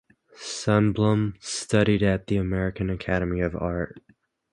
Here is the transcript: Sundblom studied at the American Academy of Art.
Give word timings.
Sundblom 0.43 1.35
studied 1.43 2.01
at 2.01 2.25
the 2.25 2.35
American 2.37 2.89
Academy 2.89 3.39
of 3.39 3.55
Art. 3.55 4.01